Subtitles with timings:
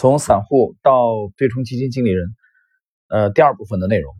[0.00, 2.28] 从散户到对冲基金经理人，
[3.08, 4.14] 呃，第二部分的内容。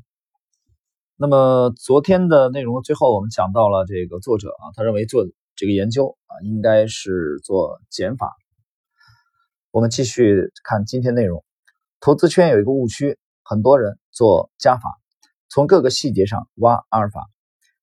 [1.14, 8.35] 那么昨天的内容最后我们讲到了这个作者啊，他认为做这个研究啊，应该是做减法。
[9.71, 11.44] 我们继续看今天内容。
[12.01, 14.99] 投资圈有一个误区，很多人做加法，
[15.49, 17.30] 从各个细节上挖阿尔法。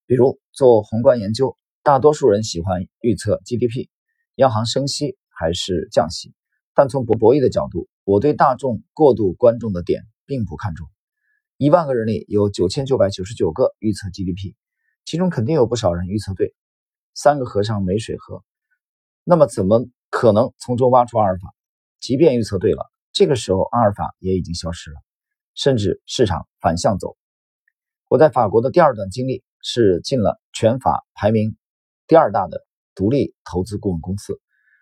[0.06, 3.88] 比如做宏观研究，大多数人喜欢预测 GDP、
[4.36, 6.34] 央行升息还是降息，
[6.76, 10.88] 但从博博弈的角度，我对大众过度关注的点并不看重。
[11.58, 14.56] 一万个人里有九千九百九十九个预测 GDP，
[15.06, 16.54] 其中肯定有不少人预测对。
[17.14, 18.44] 三个和尚没水喝，
[19.24, 21.56] 那么怎么可能从中挖出阿尔法？
[22.02, 24.98] 即便预测对了，这个时候阿尔法也已经消失了，
[25.54, 27.16] 甚至市场反向走。
[28.10, 31.56] 我在法国的第二段经历是进了全法排名
[32.06, 34.42] 第二大的独立投资顾问公司，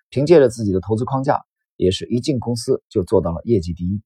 [0.10, 1.46] 凭借着自己的投资框架，
[1.84, 4.02] 也是一进公司就做到了业绩第一。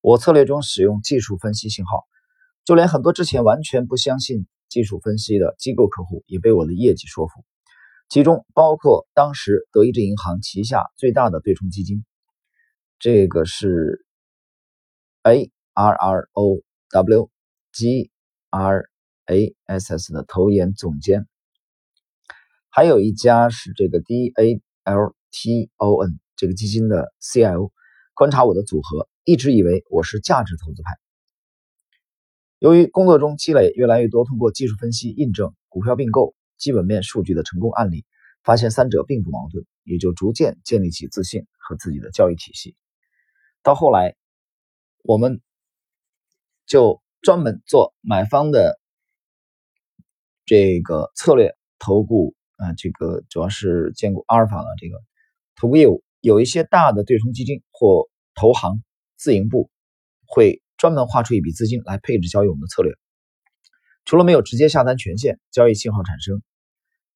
[0.00, 2.04] 我策略中使用技术分析信号，
[2.64, 7.44] 就连很多之前完全不相信技术分析的机构客户也被我的业绩说服，
[8.08, 12.04] 其中包括当时德意志银行旗下最大的对冲基金，
[12.98, 14.04] 这个是
[15.22, 17.30] A R R O W
[17.72, 18.10] G
[18.50, 18.88] R
[19.26, 21.26] A S S 的投研总监，
[22.70, 27.72] 还有一家是这个 D A L T O N 这个基金的 C I O，
[28.14, 29.08] 观察我的组合。
[29.24, 30.98] 一直以为我是价值投资派，
[32.58, 38.04] 由于工作中积累越来越多通过技术分析印证股票并购基本面数据的成功案例，
[38.42, 42.74] 发现三者并不矛盾，也就逐渐建立起自信和自己的交易体系。
[43.62, 44.16] 到后来，
[45.04, 45.40] 我们
[46.66, 48.80] 就专门做买方的
[50.44, 55.00] 这个策略投顾啊，这个主要是兼顾阿尔法的这个
[55.54, 58.82] 投顾业务，有一些大的对冲基金或投行。
[59.18, 59.70] 自营部
[60.26, 62.92] 会专门划出一笔资金来配置交易我们的策略，
[64.04, 66.42] 除了没有直接下单权限，交易信号产生，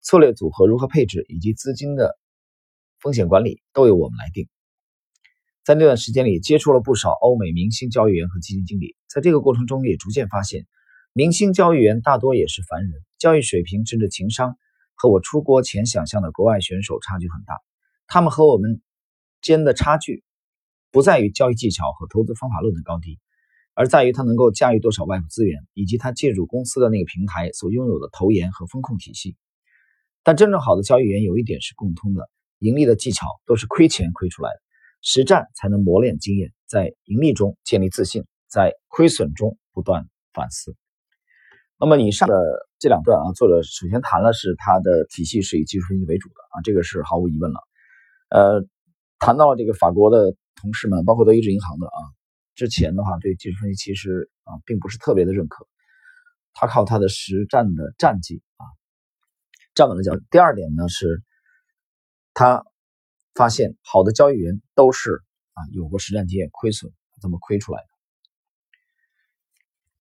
[0.02, 2.18] 策略组合如何配置以及资金的
[3.00, 4.50] 风险管理都由我们来定。
[5.64, 10.66] 在那段时间里，接触了不少欧美明星交易员和基金经理，在这个过程中也逐渐发现，
[11.14, 14.58] 明星交易员大多也是凡人，交易水平甚至情商
[14.94, 17.58] 和我出国前想象的国外选手差距很大，
[18.08, 18.82] 他们和我们
[19.44, 20.24] 间的差距。
[20.90, 23.18] 不在于交易技巧和投资方法论的高低，
[23.74, 29.36] 而在于他能够驾驭多少外部资源，以及他借助公司的那个平台所拥有的投研和风控体系。
[30.22, 34.60] 但真正好的交易员有一点是共通的：盈利的技巧都是亏钱亏出来的，
[35.02, 40.76] 实战才能磨练经验，在盈利中建立自信，在亏损中不断反思。
[41.80, 42.36] 那么以上的
[42.78, 47.58] 这两段啊，作者首先谈了是他的体系是以技术分析为主的啊，这个是毫无疑问了。
[48.30, 48.64] 呃，
[49.24, 50.36] 谈到这个法国的。
[50.56, 51.98] 同事们，包括德意志银行的啊，
[52.54, 55.66] 之前的话对技术分析其实啊并不是特别的认可，
[56.54, 58.64] 他靠他的实战的战绩啊
[59.74, 60.12] 站稳了脚。
[60.30, 61.22] 第二点呢是，
[62.32, 62.64] 他
[63.34, 65.20] 发现好的交易员都是
[65.52, 67.88] 啊有过实战经验，亏损怎么亏出来的。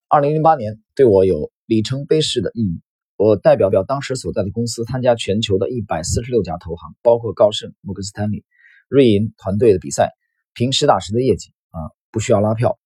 [0.07, 2.81] 二零零八年对我有里程碑式的意义，
[3.17, 8.45] 我代表表当时所在的公司参加全球的一百四十六家投行，包括高盛、摩根斯坦利、
[8.93, 10.11] 瑞银团队的比赛。
[10.55, 11.81] 凭实打实的业绩啊，
[12.11, 12.77] 不需要拉票，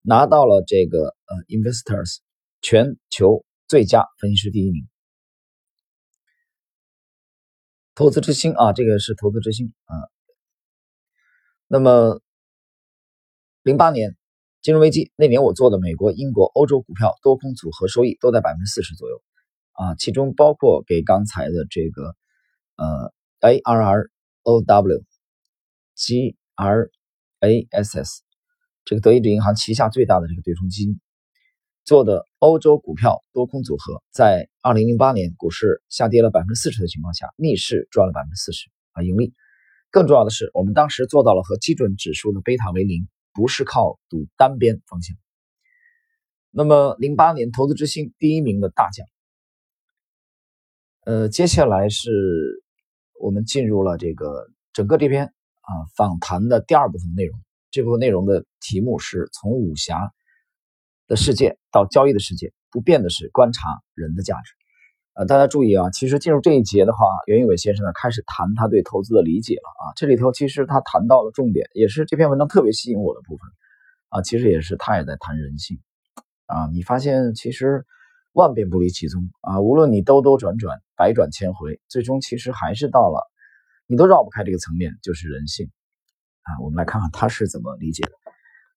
[0.00, 2.20] 拿到了这个呃，Investors
[2.62, 4.88] 全球最佳分析师第一名。
[7.94, 9.94] 投资之星啊，这个是投资之星啊。
[11.66, 12.22] 那么，
[13.62, 14.16] 零八年
[14.62, 19.22] 金融危机那年，我做的美国、英国、欧洲股票多空组合收益都在百分之四十左右
[19.72, 22.16] 啊，其中包括给刚才的这个
[22.76, 24.10] 呃 A R R
[24.44, 25.04] O W
[25.96, 26.36] G。
[26.58, 26.90] R
[27.40, 28.22] A S S
[28.86, 30.98] 这个德意志银行旗下最大的这个对冲基金
[31.84, 39.34] 做的欧洲股票多空组合，在二零零八年股市下跌了百分之四十的情况下，逆势赚了百分之四十啊盈利。
[39.90, 45.14] 更重要的是，我们当时做到了和基准指数的贝塔为零，不是靠赌单边方向。
[46.50, 49.06] 那么零八年投资之星第一名的大奖，
[51.04, 52.64] 呃，接下来是
[53.20, 55.34] 我们进入了这个整个这篇。
[55.66, 57.36] 啊，访谈的第二部分内容，
[57.72, 60.12] 这部分内容的题目是从武侠
[61.08, 64.52] 的世界到交易的世界，不变的是观察人的价值。
[65.14, 69.84] 呃，大家注意啊，其实进入这一节的话，袁一伟先生呢开始谈他对投资的理解了啊。
[69.96, 73.50] 这里头其实他谈到了重点，也是这篇文章特别吸引我的部分
[74.10, 74.22] 啊。
[74.22, 75.80] 其实也是他也在谈人性
[76.46, 76.68] 啊。
[76.72, 77.84] 你发现其实
[78.32, 83.26] 万变不离其宗啊，无论你兜兜转转，百转千回，最终其实还是到了。
[83.86, 85.70] 你都绕不开这个层面，就是人性
[86.42, 88.10] 啊，我们来看看他是怎么理解的。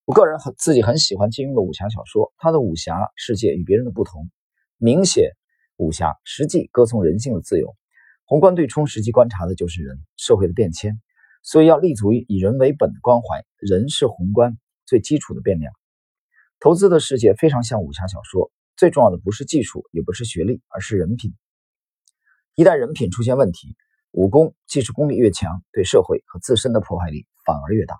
[0.04, 4.30] 我个人很自己很喜欢金庸的武侠小说，他的武侠世界与别人的不同，
[4.76, 5.32] 明显
[5.76, 7.76] 武侠实际歌颂人性的自由，
[8.24, 11.00] 宏观对冲实际观察的就是人社会的变迁，
[11.42, 15.72] 所以要立足于以人为本的关怀，人是宏观最基础的变量。
[16.60, 21.34] 投资的世界非常像武侠小说，最重要的不是技术，也不是学历，而是人品。
[22.54, 23.76] 一旦人品出现问题，
[24.12, 27.96] 武功技术功力越强，对社会和自身的破坏力反而越大。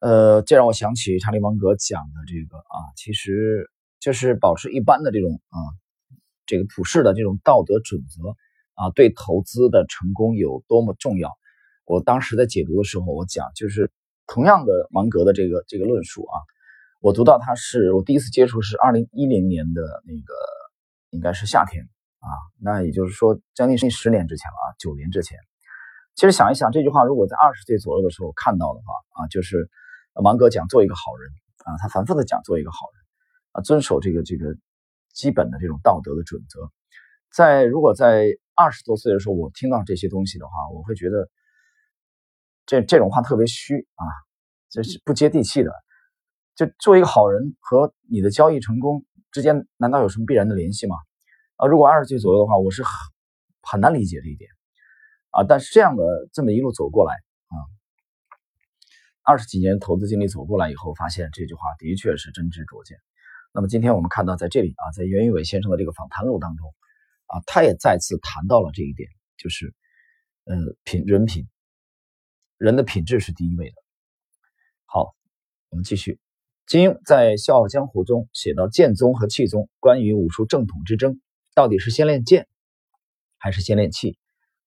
[0.00, 5.58] 呃，这让我想起查理芒格讲的这个啊，其实就是保持一般的这种啊，
[6.44, 8.30] 这个普世的这种道德准则
[8.74, 11.30] 啊，对投资的成功有多么重要。
[11.84, 13.90] 我当时在解读的时候，我讲就是
[14.26, 16.34] 同样的芒格的这个这个论述啊，
[17.00, 20.34] 我读到他是我第一次接触是二零一零年的那个
[21.10, 21.88] 应该是夏天。
[22.22, 22.30] 啊，
[22.60, 25.36] 那也就是说，将近是十年之前了啊，九年之前。
[26.14, 29.68] 其实想一想，这句话如果在二十岁左右的时候看到的话啊，就是
[30.22, 31.32] 芒格讲做一个好人
[31.64, 33.02] 啊，他反复的讲做一个好人
[33.52, 34.54] 啊，遵守这个这个
[35.12, 36.70] 基本的这种道德的准则。
[37.34, 41.28] 在如果在二十多岁的时候，我听到这些东西的话，我会觉得
[42.66, 44.04] 这这种话特别虚啊，
[44.70, 45.72] 这是不接地气的。
[46.54, 50.96] 就做一个好人和你的交易成功之间，难道有什么必然的联系吗？
[51.62, 52.90] 啊，如果二十岁左右的话，我是很
[53.62, 54.50] 很难理解这一点
[55.30, 55.44] 啊。
[55.44, 57.54] 但是这样的这么一路走过来啊，
[59.22, 62.98] 二十几年投资经历走过来以后，发现这句话的确是真知灼见。
[63.52, 66.74] 那么今天我们看到在这里啊，在袁宇伟先生的这个访谈录当中
[67.26, 69.72] 啊，他也再次谈到了这一点，就是
[70.46, 71.46] 呃品人品，
[72.58, 73.76] 人的品质是第一位的。
[74.86, 75.14] 好，
[75.68, 76.18] 我们继续。
[76.66, 81.20] 金庸在《笑傲江湖》中写到剑宗和气宗关于武术正统之争。
[81.54, 82.48] 到底是先练剑
[83.36, 84.18] 还是先练气？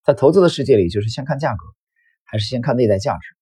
[0.04, 1.66] 在投资的世界里，就是先看价格
[2.24, 3.36] 还是先看内在价值？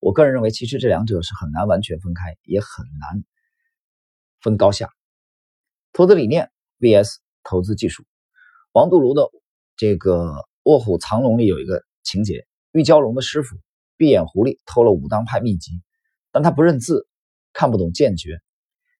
[0.00, 3.24] 我个人认为，其实这两者是很难完全分开，也很难
[4.42, 4.90] 分高下。
[5.92, 8.04] 投资理念 vs 投资技术。
[8.72, 9.30] 王度庐的
[9.76, 10.26] 这个
[10.64, 13.56] 《卧虎藏龙》里有一个情节：玉娇龙的师傅
[13.96, 15.72] 闭眼狐狸偷了武当派秘籍，
[16.30, 17.08] 但他不认字，
[17.54, 18.38] 看不懂剑诀，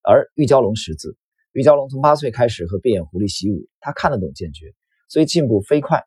[0.02, 1.18] 而玉娇龙识字。
[1.58, 4.76] 玉娇龙从八岁开始和闭眼狐狸习武，他看得懂剑诀，
[5.08, 6.04] 所以进步飞快。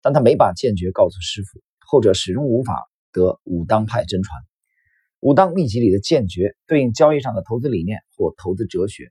[0.00, 2.78] 但他没把剑诀告诉师傅，后者始终无法
[3.10, 4.40] 得武当派真传。
[5.18, 9.10] 武当秘籍里的剑诀对应交易上的投资理念或投资哲学。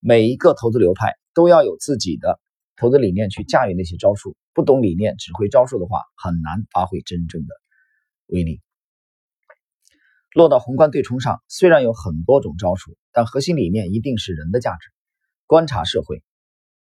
[0.00, 2.40] 每一个投资流派都要有自己的
[2.78, 4.34] 投资理念去驾驭那些招数。
[4.54, 7.48] 不懂理念，只会招数的话，很难发挥真正的
[8.28, 8.62] 威力。
[10.32, 14.95] 落到宏观对冲上，虽然有很多种招数，但核心理念一定是人的价值。
[15.46, 16.24] 观察社会，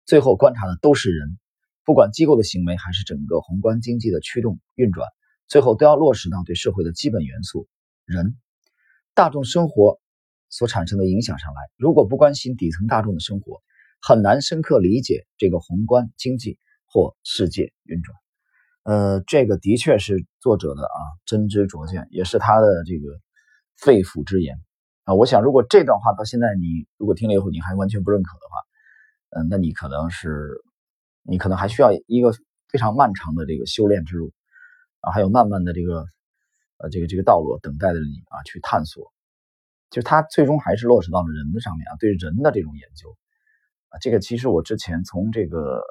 [0.05, 1.39] 最后观察的都是人，
[1.83, 5.07] 不管机构的行为还是整个宏观经济的驱动运转，
[5.47, 7.67] 最后都要落实到对社会的基本元素——
[8.05, 8.37] 人、
[9.15, 9.99] 大众生活
[10.49, 11.61] 所产生的影响上来。
[11.77, 13.63] 如果不关心底层大众的生活，
[13.99, 18.15] 很难深刻理解这个宏观经济或世界运转。
[18.83, 23.19] 呃，这个的确是作者的啊真知灼见，也是他的这个
[23.77, 24.59] 肺腑之言。
[25.05, 30.61] 啊，我想，如果这段话到现在你如果听了以后你还完全不认可的话，嗯，那你可能是，
[31.23, 32.33] 你可能还需要一个
[32.69, 34.31] 非常漫长的这个修炼之路
[35.01, 36.05] 啊，还有漫漫的这个
[36.77, 39.11] 呃这个这个道路等待着你啊去探索。
[39.89, 43.15] 就是他最终还是落实到了人的上面啊，对人的这种研究
[43.89, 45.81] 啊，这个其实我之前从这个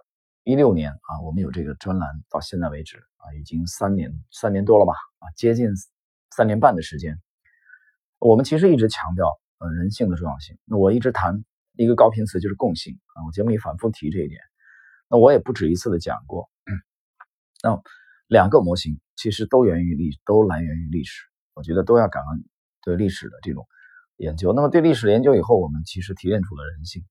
[0.42, 5.68] 一六年啊，我们有这个专栏到现在为止啊，已经三年三年多了吧啊，接近
[6.34, 7.20] 三年半的时间。
[8.24, 9.26] 我们其实一直强调，
[9.58, 10.56] 呃，人性的重要性。
[10.64, 13.26] 那我一直谈一个高频词，就是共性啊。
[13.26, 14.40] 我节目里反复提这一点。
[15.08, 16.48] 那我也不止一次的讲过。
[17.64, 17.82] 那
[18.28, 21.24] 两个模型其实都源于历，都来源于历史。
[21.54, 22.44] 我觉得都要感恩
[22.82, 23.66] 对历史的这种
[24.18, 24.52] 研究。
[24.52, 27.04] 那么对历史研究以后，我们其实提炼出了人性，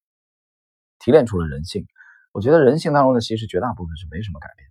[0.98, 1.86] 提炼出了人性。
[2.32, 4.70] 我觉得人性当中呢，其实绝大部分是没什么改变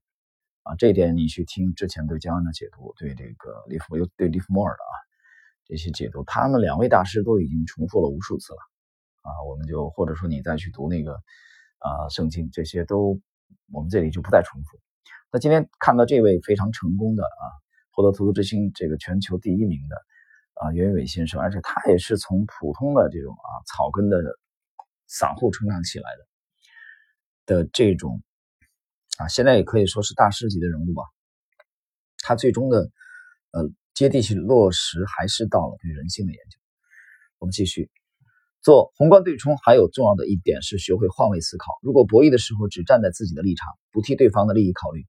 [0.63, 0.75] 啊。
[0.77, 4.97] 这一点你去听之前对江恩的解读，对这个利弗又对利弗莫尔的啊。
[5.71, 8.59] 这些解读，他们两位大师都已经重复了无数次了，
[9.23, 11.13] 啊，我们就或者说你再去读那个
[11.79, 13.21] 啊圣经，这些都
[13.73, 14.81] 我们这里就不再重复。
[15.31, 17.45] 那今天看到这位非常成功的啊，
[17.93, 19.97] 获得投资之星这个全球第一名的
[20.55, 24.19] 啊袁伟先生，而且他也是从普通的这种啊草根的
[25.07, 26.11] 散户成长起来
[27.47, 28.21] 的的这种
[29.19, 31.05] 啊，现在也可以说是大师级的人物吧。
[32.25, 32.91] 他最终的
[33.53, 33.71] 呃。
[34.01, 36.59] 接地气落实还是到了对人性的研究。
[37.39, 37.91] 我们继续
[38.63, 41.75] 做宏观对冲，还有重要的一点是学会换位思考。
[41.83, 45.05] 如果博弈的时候只站在自己的立场，不替对方的利益考虑，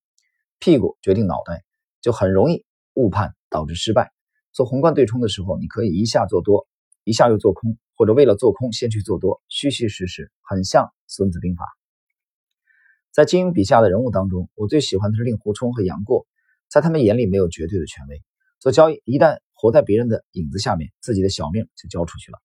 [0.60, 1.64] 屁股决定脑袋，
[2.02, 4.12] 就很容易误判，导致失败。
[4.52, 6.68] 做宏观对冲的时候，你可以一下做多，
[7.06, 11.64] 一下又做空，或者为了做空先去做多，虚虚实实，很像《孙子兵法》。
[13.14, 16.28] 在金庸笔下的人物当中，我最喜欢的是令狐冲和杨过，
[16.70, 18.22] 在他们眼里没有绝对的权威，
[18.62, 22.38] 做交易一旦活在别人的影子下面，自己的小命就交出去了。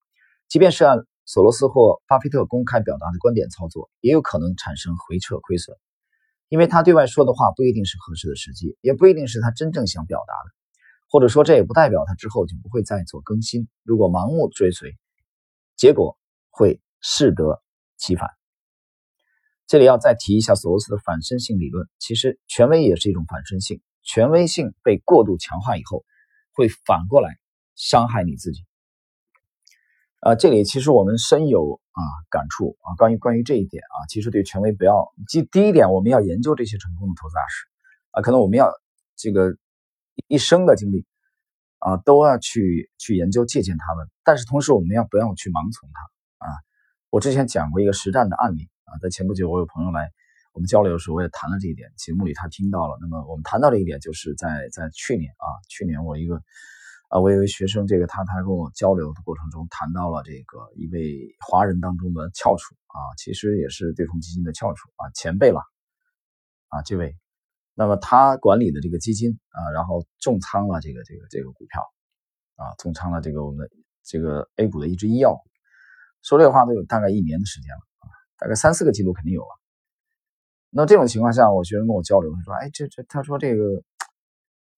[0.49, 5.77] 即便是按索罗斯或巴菲特公开表达的观点操作，也有可能产生回撤亏损，
[6.49, 10.55] 因为他对外说的话不一定是合适的时机，也不一定是他真正想表达的，
[11.11, 13.69] 或者说这也不代表他之后就不会再做更新。
[13.83, 14.97] 如果盲目追随，
[15.77, 16.17] 结果
[16.49, 17.63] 会适得
[17.99, 18.31] 其反。
[19.67, 21.87] 这里要再提一下索罗斯的反身性理论。
[21.99, 26.05] 其实权威也是一种反身性，权威性被过度强化以后，
[26.53, 27.37] 会反过来
[27.75, 28.65] 伤害你自己。
[30.21, 32.95] 啊，这里其实我们深有啊感触啊。
[32.97, 35.13] 关于关于这一点啊，其实对权威不要。
[35.29, 37.67] 第第一点，我们要研究这些成功的投资大师
[38.13, 38.73] 啊，可能我们要
[39.17, 39.57] 这个
[40.29, 41.05] 一生的经历
[41.81, 44.09] 啊，都要去去研究借鉴他们。
[44.25, 46.55] 但是同时，我们要不要去盲从他啊？
[47.11, 48.69] 我之前讲过一个实战的案例。
[48.85, 50.13] 啊，在前不久，我有朋友来
[50.57, 51.93] 我们交流的时候，我也谈了这一点。
[51.99, 52.97] 节目里他听到了。
[52.99, 56.37] 那么我们谈到这一点，就是在在去年啊，去年我一个
[57.11, 65.61] 啊，我有一位学生，这个他他跟我交流的过程中谈到了这个一位华人当中的翘楚啊，其实也是对冲基金的翘楚啊，前辈了
[66.69, 67.15] 啊，这位。
[67.75, 71.83] 那么他管理的这个基金啊，然后重仓了这个这个这个股票
[72.55, 73.69] 啊，重仓了这个我们
[74.05, 75.43] 这个 A 股的一只医药股，
[76.23, 77.81] 说这话都有大概一年的时间了。
[78.39, 79.49] 大概三四个季度肯定有了。
[80.77, 83.65] 那这种情况下，我学生跟我交流，他说：“哎，这这，他说这个，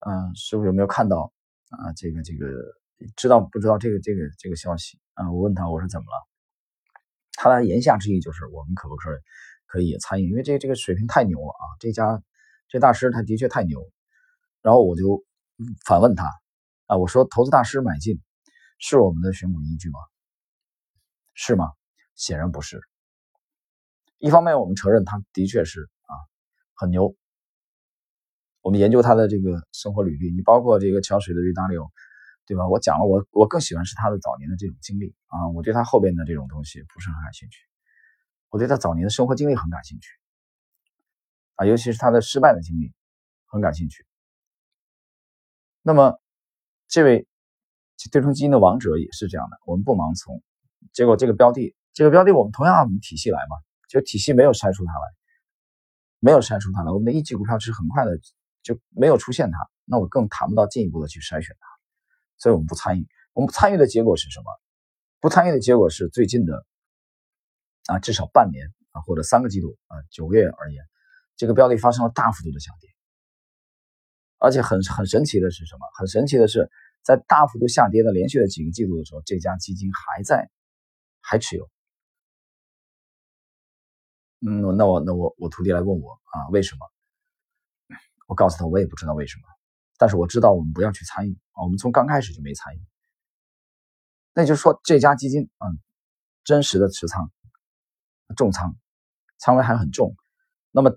[0.07, 1.33] 嗯，师傅有没有看到
[1.71, 1.93] 啊？
[1.97, 2.47] 这个这个，
[3.17, 6.29] 知道不知道这个这个这个消息啊？”我问他，我说怎么了？
[7.33, 9.19] 他的言下之意就是，我们可不可以
[9.67, 10.31] 可以参与？
[10.31, 11.67] 因为这这个水平太牛了啊！
[11.81, 12.23] 这家
[12.69, 13.85] 这大师他的确太牛。
[14.63, 15.25] 然后我就
[15.85, 16.31] 反问他
[16.87, 18.21] 啊，我说：“投资大师买进
[18.79, 19.99] 是我们的选股依据吗？
[21.35, 21.73] 是吗？
[22.15, 22.81] 显然不是。”
[24.19, 26.13] 一方面，我们承认他的确是啊
[26.75, 27.15] 很牛。
[28.61, 31.89] 我们研究他的这个生活履历，你包括这个桥水的瑞达利欧，
[32.45, 32.69] 对吧？
[32.69, 35.49] 我讲了，我我更喜欢是他的早年的这种经历啊。
[35.55, 37.59] 我对他后边的这种东西不是很感兴趣，
[38.51, 40.11] 我对他早年的生活经历很感兴趣
[41.55, 42.93] 啊，尤其是他的失败的经历
[43.47, 44.05] 很感兴趣。
[45.83, 46.21] 那么，
[46.89, 47.27] 这位
[48.11, 50.43] 对冲基金的王者也是这样的，我们不盲从。
[50.93, 53.57] 结果这个标的，这个标的我们同样按体系来嘛。
[53.89, 55.07] 就体系没有筛出它来，
[56.21, 58.19] 没有筛出它来，我们的一级股票是很快的
[58.63, 61.67] 就没有出现它，那我更谈不到进一步的去筛选它，
[62.37, 63.09] 所以我们不参与。
[63.33, 64.47] 我们不参与的结果是什么？
[65.21, 66.67] 不参与的结果是最近的
[67.87, 70.85] 啊，至少半年啊或者三个季度啊九个月而言，
[71.37, 72.91] 这个标的发生了大幅度的下跌，
[74.39, 75.81] 而且很很神奇的是什么？
[75.99, 76.69] 很神奇的是，
[77.03, 80.51] 在大幅度下跌的连续的几个季度的时候，这家基金还在
[81.21, 81.71] 还持有。
[84.47, 86.87] 嗯，那我那我我徒弟来问我啊，为什么？
[88.27, 89.45] 我告诉他，我也不知道为什么，
[89.97, 92.81] 但是我知道我们不要去参与啊，我们从刚开始就没参与。
[94.35, 95.81] 那就是说，这家基金嗯，
[96.45, 97.31] 真实的持仓
[98.37, 98.77] 重仓，
[99.39, 100.15] 仓位还很重。
[100.71, 100.97] 那么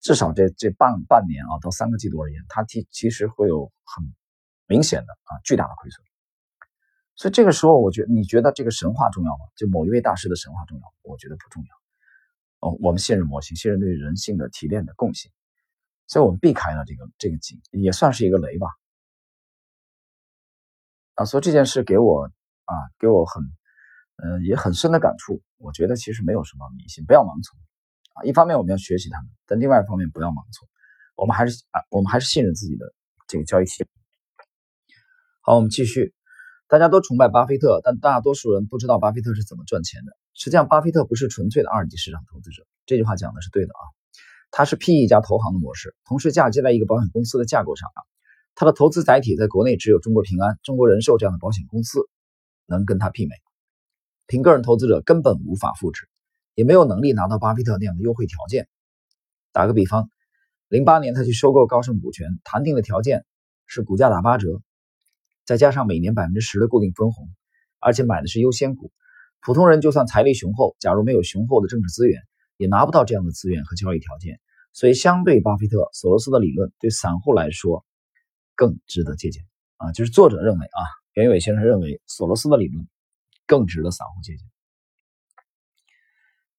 [0.00, 4.14] 至少这这半半年啊，到三个季度而言，它其其实会有很
[4.66, 6.04] 明显的啊巨大的亏损。
[7.16, 9.46] 所以这个时候，我觉你觉得这个神话重要吗？
[9.56, 10.94] 就某一位大师的神话重要？
[11.02, 11.83] 我觉得不重要。
[12.80, 15.30] 我们信任模型，信任对人性的提炼的共性，
[16.06, 18.68] 所以我们避开了这个这个井，也算是一个雷吧。
[21.14, 22.24] 啊，所以这件事给我
[22.64, 23.42] 啊，给我很，
[24.16, 25.42] 嗯，也很深的感触。
[25.58, 27.58] 我觉得其实没有什么迷信，不要盲从
[28.14, 28.24] 啊。
[28.24, 30.68] 一方面我们要学习他们，但另外一方面不要盲从。
[31.16, 32.92] 我们还是啊，我们还是信任自己的
[33.28, 33.86] 这个交易体
[35.42, 36.14] 好，我们继续。
[36.66, 40.16] 大家都崇拜巴菲特，但大多数人不知道巴菲特是怎么赚钱的。
[40.34, 43.82] 实际上，巴菲特不是纯粹的二级市场投资者，这句话讲的是对的啊。
[44.50, 48.00] 他是 PE 加投行的模式，同时嫁接在一个保险公司的架构上啊。
[48.54, 52.00] 他的投资载体在国内只有中国平安、中国人寿这样的保险公司
[52.66, 53.34] 能跟他媲美，
[54.26, 56.08] 凭个人投资者根本无法复制，
[56.54, 58.68] 也没有能力拿到巴菲特那样的优惠条件。
[59.50, 60.08] 打个比方，
[60.68, 63.24] 零八年他去收购高盛股权，谈定的条件
[63.66, 64.60] 是股价打八折。
[65.44, 67.28] 再加上每年百分之十的固定分红，
[67.78, 68.92] 而且买的是优先股，
[69.44, 72.20] 普通人就算财力雄厚，假如没有雄厚的政治资源，
[72.56, 74.40] 也拿不到这样的资源和交易条件。
[74.72, 77.84] 所以，相对巴菲特、索罗斯的理论，对散户来说
[78.56, 79.44] 更值得借鉴
[79.76, 79.92] 啊！
[79.92, 80.80] 就是作者认为啊，
[81.12, 82.88] 袁伟先生认为索罗斯的理论
[83.46, 84.48] 更值得散户借鉴。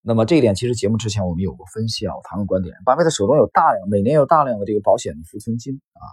[0.01, 2.75] 那么这一点，其实节目之前我们有过分析啊，我谈过观点。
[2.86, 6.06] 巴菲特手中有大量，每年有大量的这个保险的浮存金啊，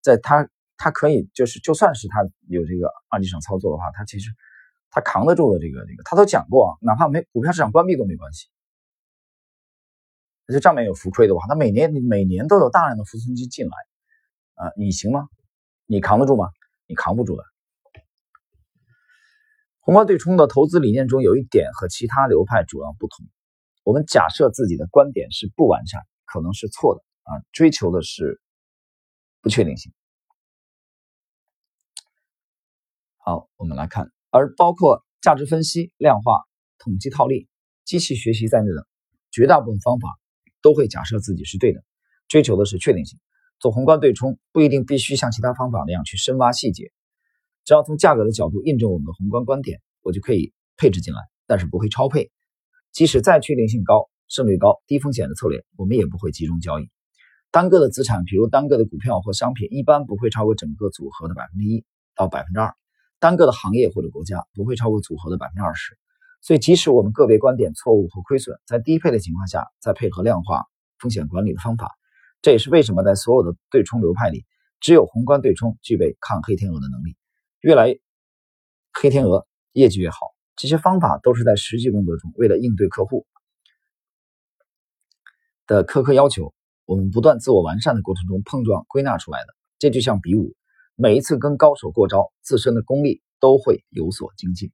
[0.00, 0.48] 在他。
[0.80, 4.30] 他可以就是就算是他有这个二级市场操作的话，他其实
[4.90, 8.48] 他扛得住的这个这个，他都讲过啊，哪怕没股票市场关闭都没关系。
[10.52, 13.76] 就账面有浮亏的话，他每年每年都有大量的浮存金进来，
[14.54, 15.28] 啊，你行吗？
[15.84, 16.48] 你扛得住吗？
[16.86, 17.44] 你扛不住的。
[19.80, 23.26] 宏观对冲的投资理念中有一点和其他流派主要不同，
[23.84, 28.40] 我们假设自己的观点是不完善，可能是错的啊，追求的是
[29.42, 29.92] 不确定性。
[33.18, 36.40] 好，我们来看，而包括价值分析、量化、
[36.78, 37.48] 统计套利、
[37.84, 38.86] 机器学习在内的
[39.30, 40.08] 绝大部分方法。
[40.60, 41.84] 都会假设自己是对的，
[42.26, 43.16] 追求的是确定性。
[43.60, 46.90] 做宏观对冲不一定必须像其他方法那样去深挖细节，
[47.64, 52.32] 只要从价格的角度印证我们的宏观观点，我就可以配置进来，但是不会超配。
[52.90, 56.90] 即使再确定性高、胜率高、低风险的策略，我们也不会集中交易。
[57.52, 61.84] 单个的资产，比如单个的股票或商品，一般不会超过整个组合的百分之一
[62.16, 62.72] 到百分之二；
[63.20, 65.98] 单个的行业或者国家，不会超过组合的百分之二十。
[66.40, 70.66] 所以，即使我们个别观点错误和亏损，在低配的情况下，再配合量化
[71.00, 71.96] 风险管理的方法，
[72.42, 74.46] 这也是为什么在所有的对冲流派里，
[74.78, 77.16] 只有宏观对冲具备抗黑天鹅的能力。
[77.60, 77.98] 越来
[78.92, 80.18] 黑天鹅业绩越好，
[80.54, 83.26] 这些方法都是在实际工作中为了应对客户
[85.66, 89.54] 的苛刻要求，我们不断自我完善的过程中碰撞归纳出来的。
[89.80, 90.54] 这就像比武，
[90.98, 94.70] 每一次跟高手过招，自身的功力都会有所精进。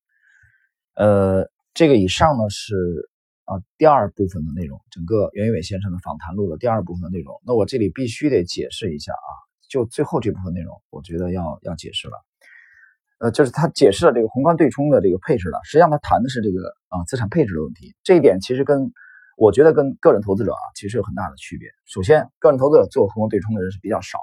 [0.96, 1.48] 呃。
[1.76, 3.10] 这个以上呢是
[3.46, 7.34] 啊第二部分的内容，整个袁伟先生的访谈录的第二部分的内容。
[7.44, 9.30] 那我这里必须得解释一下啊，
[9.68, 12.14] 就最后这部分内容，我觉得要要解释了。
[13.18, 17.96] 呃，就是他解释了这个宏观对冲的这个配置了，实际上他谈的是这个啊资产配置的问题。
[18.04, 18.92] 这一点其实跟
[19.36, 21.68] 我觉得跟个人投资者啊其实有很大的区别。
[21.86, 24.20] 首先，个人投资者做宏观对冲的人是比较少。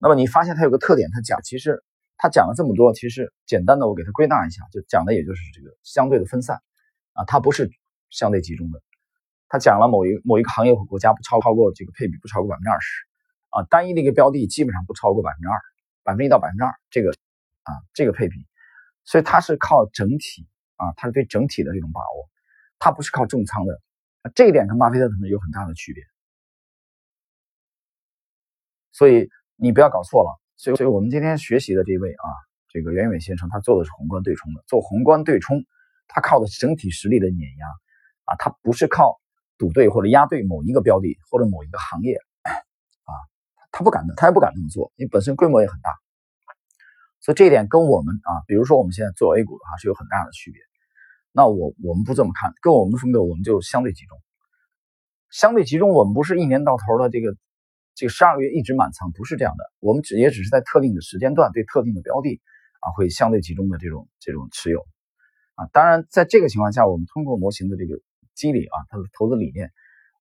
[0.00, 1.84] 那么你发现它有个特点，他讲其实。
[2.22, 6.60] 他讲了这么多，其实简单的我给他归纳一下，就讲的也就是这个相对的分散
[7.14, 7.70] 啊，它不是
[8.10, 8.82] 相对集中的。
[9.48, 13.06] 他讲了某一某一个行业或国家不超超过这个配比不超过百分之二十
[13.48, 15.56] 啊，单一的一个标的基本上不超过百分之二，
[16.02, 17.08] 百分之一到百分之二这个
[17.62, 18.46] 啊这个配比，
[19.04, 22.28] 所以它是靠整体啊，它是对整体的这种把握，
[22.78, 23.80] 它不是靠重仓的
[24.20, 26.04] 啊，这一点跟巴菲特可能有很大的区别，
[28.92, 29.30] 所以
[29.60, 30.40] 你不要搞错了。
[30.56, 32.28] 所以，所以我们今天学习的这位啊，
[32.68, 34.62] 这个袁伟先生，他做的是宏观对冲的。
[34.66, 35.64] 做宏观对冲，
[36.06, 37.66] 他靠的是整体实力的碾压
[38.24, 39.20] 啊，他不是靠
[39.56, 43.12] 赌对或者压对某一个标的或者某一个行业啊，
[43.72, 45.90] 他不敢，他也不敢这么做，因为本身规模也很大。
[47.20, 50.60] 所以这一点跟我们啊，比如说我们现在做 A 股的话是有很大的区别。
[51.32, 54.18] 那我我们不这么看，跟我们的风格，我们就相对集中。
[55.30, 57.34] 相对集中，我们不是一年到头的这个。
[58.00, 62.40] 这个十二个月一直满仓不是这样的，我们只也只是在特定的时间段对特定的标的
[62.80, 64.86] 啊会相对集中的这种这种持有
[65.54, 65.66] 啊。
[65.70, 68.00] 当然，在这个情况下，我们通过模型的这个
[68.34, 69.70] 机理啊，它的投资理念，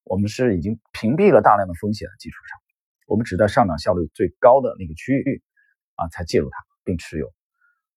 [0.03, 2.59] 我们是已经屏蔽了大量的风险的基础上，
[3.07, 5.41] 我们只在上涨效率最高的那个区域
[5.95, 7.31] 啊才介入它并持有。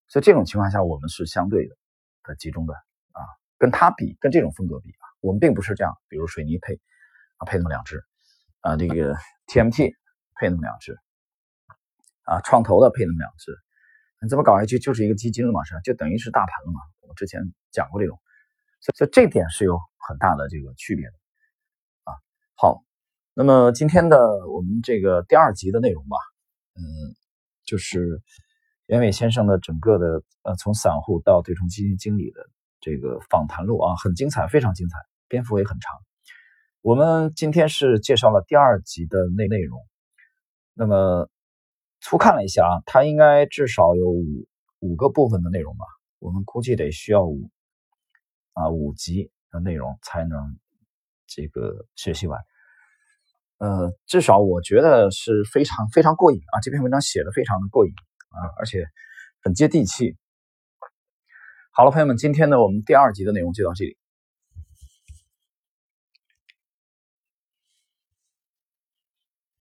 [0.07, 1.75] 所以这种情况下，我们是相对的
[2.23, 3.27] 的集中的啊，
[3.59, 5.93] 跟它比，跟这种风格比啊，我们并不是这样。
[6.09, 6.79] 比如水泥配
[7.39, 8.05] 啊配那么两只。
[8.63, 9.15] 啊，这个
[9.47, 9.93] TMT
[10.41, 10.97] 配那么两只，
[12.25, 13.53] 啊，创投的配那么两只，
[14.23, 15.81] 你这么搞下去就是一个基金了嘛，是吧？
[15.81, 16.81] 就等于是大盘了嘛。
[17.01, 18.19] 我之前讲过这种，
[18.81, 21.13] 所以这点是有很大的这个区别的
[22.05, 22.15] 啊。
[22.55, 22.85] 好，
[23.35, 26.17] 那么今天的我们这个第二集的内容吧，
[26.75, 26.83] 嗯，
[27.65, 28.23] 就是
[28.87, 32.49] 袁伟先生的整个的呃，从散户到对冲基金经理的
[32.81, 34.97] 这个访谈录啊，很精彩，非常精彩，
[35.29, 36.01] 篇幅也很长。
[36.83, 39.79] 我们今天是介绍了第二集的内内容，
[40.75, 41.31] 那么
[42.01, 44.49] 粗看了一下啊，它应该至少有五
[44.81, 45.85] 五个部分的内容吧，
[46.19, 47.53] 我们估计得需要五
[48.55, 50.59] 啊五集的内容才能
[51.29, 52.41] 这个学习完。
[53.59, 57.93] 呃，至少我觉得是非常非常过瘾啊，这篇文章写的非常的过瘾
[58.31, 58.85] 啊，而且
[59.41, 60.17] 很接地气。
[61.71, 63.97] 好了，朋友们，今天呢我们第二集的内容就到这里。